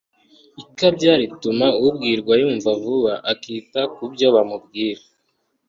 ikabya 0.63 1.13
rituma 1.21 1.67
ubwirwa 1.87 2.33
yumva 2.41 2.69
vuba 2.83 3.13
akita 3.31 3.81
ku 3.93 4.03
byo 4.13 4.27
bamubwira 4.35 5.01